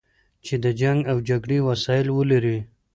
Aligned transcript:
چې 0.45 0.55
د 0.63 0.65
جنګ 0.81 0.99
او 1.11 1.17
جګړې 1.29 1.57
وسایل 1.69 2.07
ولري. 2.17 2.57